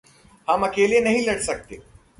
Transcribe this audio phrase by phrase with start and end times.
[0.49, 1.79] हम अकेले नहीं लड़ सकते.